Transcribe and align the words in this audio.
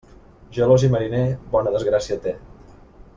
Gelós 0.57 0.85
i 0.87 0.89
mariner, 0.95 1.21
bona 1.57 1.75
desgràcia 1.77 2.21
té. 2.25 2.35